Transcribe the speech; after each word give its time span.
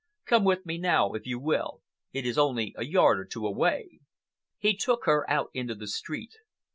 Come 0.25 0.43
with 0.45 0.65
me 0.65 0.79
now, 0.79 1.11
if 1.13 1.27
you 1.27 1.37
will. 1.39 1.83
It 2.11 2.25
is 2.25 2.35
only 2.35 2.73
a 2.75 2.83
yard 2.83 3.19
or 3.19 3.23
two 3.25 3.45
away." 3.45 3.99
He 4.57 4.75
took 4.75 5.05
her 5.05 5.29
out 5.29 5.51
into 5.53 5.75
the 5.75 5.85
street. 5.87 6.31